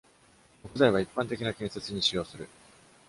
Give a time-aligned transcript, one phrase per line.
[0.63, 2.49] 木材は一般的な建設に使用する。